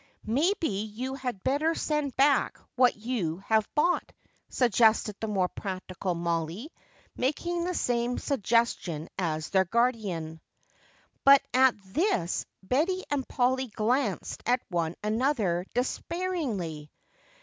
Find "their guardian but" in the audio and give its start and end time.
9.51-11.43